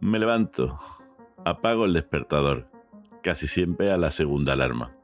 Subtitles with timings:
[0.00, 0.78] Me levanto,
[1.44, 2.68] apago el despertador,
[3.22, 4.96] casi siempre a la segunda alarma.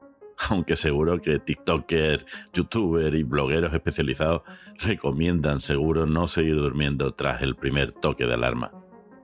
[0.50, 4.42] Aunque seguro que TikTokers, YouTubers y blogueros especializados
[4.78, 8.70] recomiendan seguro no seguir durmiendo tras el primer toque de alarma.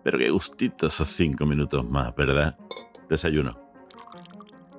[0.02, 2.58] Pero qué gustito esos cinco minutos más, ¿verdad?
[3.08, 3.58] Desayuno.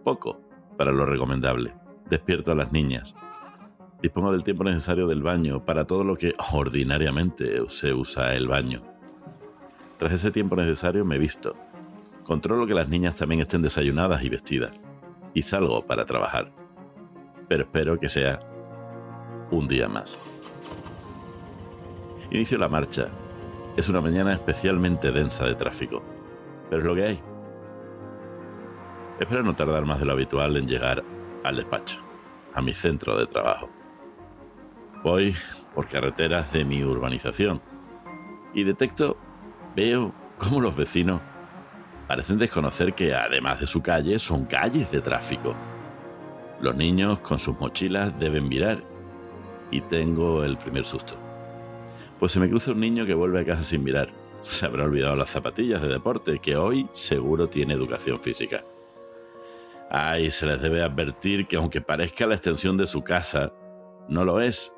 [0.04, 0.42] Poco
[0.78, 1.74] para lo recomendable.
[2.10, 3.16] Despierto a las niñas.
[4.02, 8.95] Dispongo del tiempo necesario del baño para todo lo que ordinariamente se usa el baño.
[9.98, 11.56] Tras ese tiempo necesario me visto.
[12.24, 14.72] Controlo que las niñas también estén desayunadas y vestidas.
[15.34, 16.52] Y salgo para trabajar.
[17.48, 18.40] Pero espero que sea
[19.52, 20.18] un día más.
[22.32, 23.10] Inicio la marcha.
[23.78, 26.02] Es una mañana especialmente densa de tráfico.
[26.70, 27.22] Pero es lo que hay.
[29.20, 31.04] Espero no tardar más de lo habitual en llegar
[31.44, 32.02] al despacho,
[32.54, 33.70] a mi centro de trabajo.
[35.04, 35.36] Voy
[35.74, 37.62] por carreteras de mi urbanización
[38.54, 39.18] y detecto,
[39.76, 41.22] veo cómo los vecinos
[42.08, 45.56] parecen desconocer que además de su calle son calles de tráfico.
[46.62, 48.84] Los niños con sus mochilas deben mirar
[49.72, 51.16] y tengo el primer susto.
[52.20, 54.10] Pues se me cruza un niño que vuelve a casa sin mirar.
[54.42, 58.64] Se habrá olvidado las zapatillas de deporte, que hoy seguro tiene educación física.
[59.90, 63.52] Ay, se les debe advertir que aunque parezca la extensión de su casa,
[64.08, 64.74] no lo es,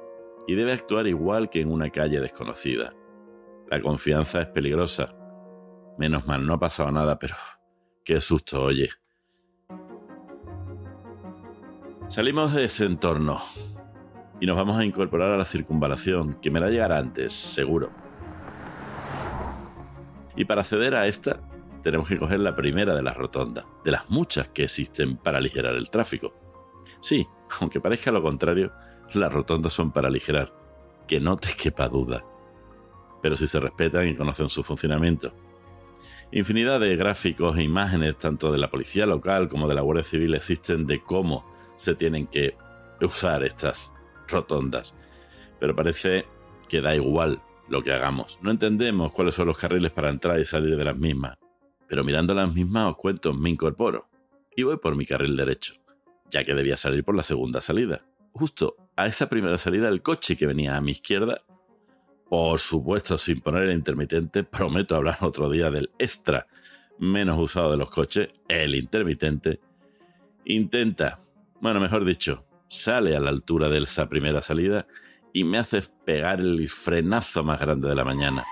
[0.48, 2.94] y debe actuar igual que en una calle desconocida.
[3.70, 5.14] La confianza es peligrosa.
[5.98, 7.36] Menos mal, no ha pasado nada, pero
[8.06, 8.90] qué susto, oye.
[12.08, 13.42] Salimos de ese entorno
[14.40, 17.90] y nos vamos a incorporar a la circunvalación, que me da llegar antes, seguro.
[20.38, 21.42] Y para acceder a esta,
[21.82, 25.76] tenemos que coger la primera de las rotondas, de las muchas que existen para aligerar
[25.76, 26.34] el tráfico.
[27.02, 27.28] Sí,
[27.60, 28.72] aunque parezca lo contrario,
[29.14, 30.54] las rotondas son para aligerar,
[31.06, 32.23] que no te quepa duda.
[33.22, 35.34] Pero si se respetan y conocen su funcionamiento.
[36.32, 40.36] Infinidad de gráficos e imágenes, tanto de la policía local como de la Guardia Civil,
[40.36, 41.45] existen de cómo
[41.78, 42.56] se tienen que
[43.02, 43.94] usar estas
[44.27, 44.94] rotondas.
[45.60, 46.26] Pero parece
[46.67, 48.39] que da igual lo que hagamos.
[48.42, 51.38] No entendemos cuáles son los carriles para entrar y salir de las mismas.
[51.88, 54.10] Pero mirando las mismas os cuento, me incorporo
[54.56, 55.76] y voy por mi carril derecho,
[56.30, 58.06] ya que debía salir por la segunda salida.
[58.33, 61.38] Justo a esa primera salida el coche que venía a mi izquierda,
[62.30, 66.48] por supuesto sin poner el intermitente, prometo hablar otro día del extra
[66.99, 69.61] menos usado de los coches, el intermitente,
[70.45, 71.20] intenta,
[71.61, 74.88] bueno, mejor dicho, sale a la altura de esa primera salida
[75.32, 78.45] y me hace pegar el frenazo más grande de la mañana,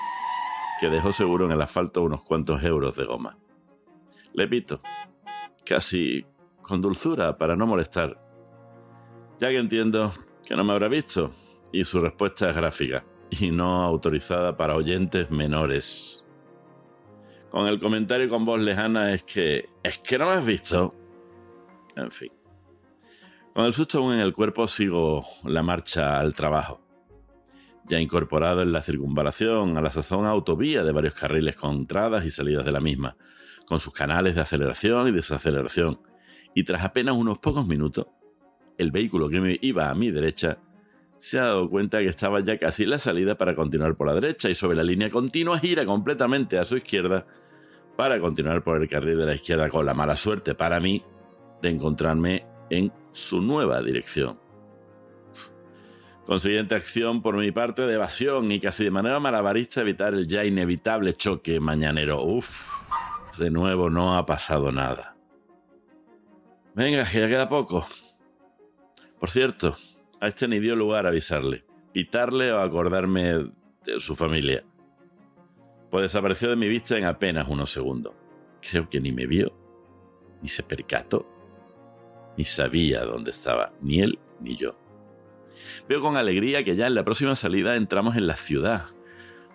[0.79, 3.37] que dejó seguro en el asfalto unos cuantos euros de goma.
[4.33, 4.81] Le pito,
[5.65, 6.25] casi
[6.61, 8.21] con dulzura para no molestar,
[9.39, 10.13] ya que entiendo
[10.47, 11.31] que no me habrá visto
[11.71, 16.23] y su respuesta es gráfica y no autorizada para oyentes menores.
[17.49, 20.93] Con el comentario con voz lejana es que es que no me has visto.
[21.95, 22.31] En fin.
[23.53, 26.81] Con el susto aún en el cuerpo sigo la marcha al trabajo.
[27.85, 32.31] Ya incorporado en la circunvalación, a la sazón autovía de varios carriles con entradas y
[32.31, 33.15] salidas de la misma,
[33.65, 36.01] con sus canales de aceleración y desaceleración.
[36.53, 38.07] Y tras apenas unos pocos minutos,
[38.77, 40.57] el vehículo que me iba a mi derecha
[41.17, 44.49] se ha dado cuenta que estaba ya casi la salida para continuar por la derecha
[44.49, 47.25] y sobre la línea continua gira completamente a su izquierda
[47.95, 51.03] para continuar por el carril de la izquierda con la mala suerte para mí
[51.61, 54.39] de encontrarme en su nueva dirección.
[56.25, 60.43] Consiguiente acción por mi parte de evasión y casi de manera malabarista evitar el ya
[60.43, 62.23] inevitable choque mañanero.
[62.23, 62.67] Uf,
[63.37, 65.15] de nuevo no ha pasado nada.
[66.73, 67.85] Venga, que ya queda poco.
[69.19, 69.75] Por cierto,
[70.25, 73.51] a este ni dio lugar a avisarle, pitarle o acordarme
[73.85, 74.63] de su familia.
[75.91, 78.15] Pues desapareció de mi vista en apenas unos segundos.
[78.59, 79.53] Creo que ni me vio,
[80.41, 81.29] ni se percató,
[82.37, 84.79] ni sabía dónde estaba, ni él ni yo.
[85.87, 88.87] Veo con alegría que ya en la próxima salida entramos en la ciudad.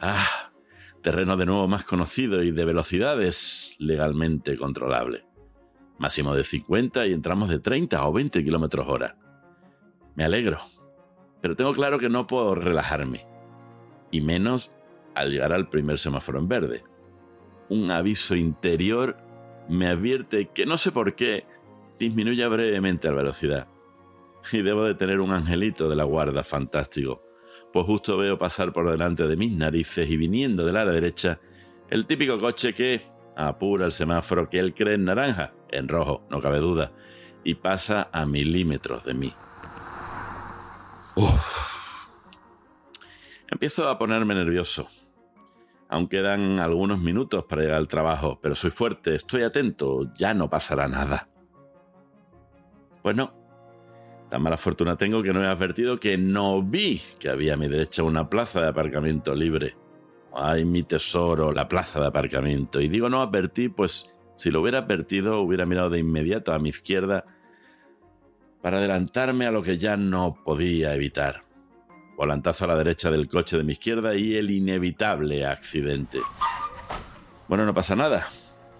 [0.00, 0.52] Ah,
[1.02, 5.26] terreno de nuevo más conocido y de velocidades legalmente controlable.
[5.98, 9.16] Máximo de 50 y entramos de 30 o 20 kilómetros hora.
[10.14, 10.58] Me alegro,
[11.40, 13.26] pero tengo claro que no puedo relajarme,
[14.10, 14.70] y menos
[15.14, 16.84] al llegar al primer semáforo en verde.
[17.68, 19.16] Un aviso interior
[19.68, 21.46] me advierte que no sé por qué
[21.98, 23.68] disminuya brevemente la velocidad.
[24.52, 27.22] Y debo de tener un angelito de la guarda fantástico,
[27.72, 31.40] pues justo veo pasar por delante de mis narices y viniendo de la derecha
[31.90, 33.02] el típico coche que
[33.36, 36.92] apura el semáforo que él cree en naranja, en rojo, no cabe duda,
[37.44, 39.34] y pasa a milímetros de mí.
[43.48, 44.88] Empiezo a ponerme nervioso.
[45.88, 50.48] Aún quedan algunos minutos para llegar al trabajo, pero soy fuerte, estoy atento, ya no
[50.48, 51.28] pasará nada.
[53.02, 53.34] Pues no.
[54.30, 57.66] Tan mala fortuna tengo que no he advertido que no vi que había a mi
[57.66, 59.76] derecha una plaza de aparcamiento libre.
[60.32, 62.80] Ay, mi tesoro, la plaza de aparcamiento.
[62.80, 66.68] Y digo no advertí, pues si lo hubiera advertido, hubiera mirado de inmediato a mi
[66.68, 67.24] izquierda
[68.62, 71.50] para adelantarme a lo que ya no podía evitar
[72.20, 76.20] volantazo a la derecha del coche de mi izquierda y el inevitable accidente.
[77.48, 78.26] Bueno, no pasa nada.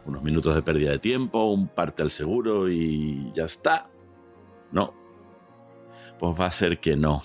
[0.05, 3.91] Unos minutos de pérdida de tiempo, un parte al seguro y ya está.
[4.73, 4.93] No.
[6.19, 7.23] Pues va a ser que no.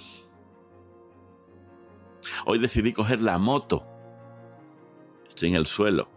[2.45, 3.85] Hoy decidí coger la moto.
[5.27, 6.09] Estoy en el suelo.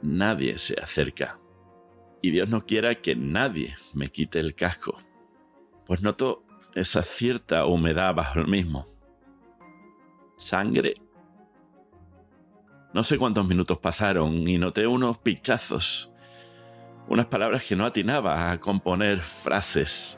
[0.00, 1.38] Nadie se acerca.
[2.22, 4.96] Y Dios no quiera que nadie me quite el casco.
[5.90, 6.44] Pues noto
[6.76, 8.86] esa cierta humedad bajo el mismo.
[10.36, 10.94] Sangre.
[12.94, 16.12] No sé cuántos minutos pasaron y noté unos pichazos,
[17.08, 20.16] unas palabras que no atinaba a componer frases.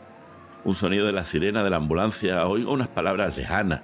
[0.63, 3.81] Un sonido de la sirena de la ambulancia, oigo unas palabras lejanas.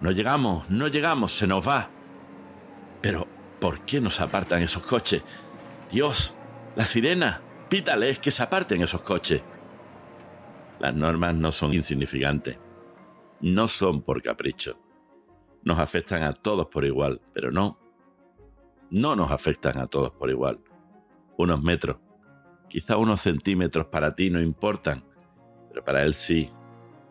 [0.00, 1.90] No llegamos, no llegamos, se nos va.
[3.00, 3.26] Pero,
[3.58, 5.24] ¿por qué nos apartan esos coches?
[5.90, 6.36] Dios,
[6.76, 9.42] la sirena, pítales que se aparten esos coches.
[10.78, 12.58] Las normas no son insignificantes.
[13.40, 14.78] No son por capricho.
[15.62, 17.78] Nos afectan a todos por igual, pero no.
[18.90, 20.60] No nos afectan a todos por igual.
[21.38, 21.96] Unos metros,
[22.68, 25.04] quizá unos centímetros para ti no importan,
[25.68, 26.52] pero para él sí.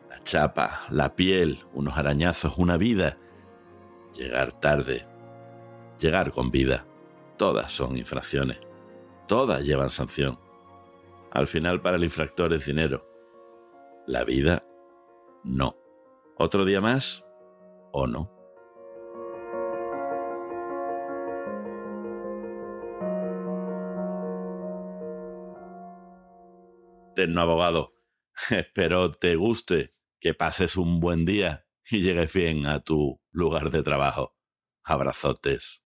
[0.09, 3.17] La chapa, la piel, unos arañazos, una vida.
[4.13, 5.05] Llegar tarde,
[5.99, 6.85] llegar con vida.
[7.37, 8.59] Todas son infracciones.
[9.27, 10.39] Todas llevan sanción.
[11.31, 13.14] Al final para el infractor es dinero
[14.07, 14.65] la vida,
[15.43, 15.75] no.
[16.37, 17.25] ¿Otro día más
[17.91, 18.31] o no?
[27.15, 27.93] Tecno abogado,
[28.51, 33.83] espero te guste, que pases un buen día y llegues bien a tu lugar de
[33.83, 34.35] trabajo.
[34.83, 35.83] Abrazotes.